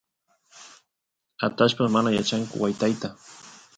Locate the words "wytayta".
2.63-3.07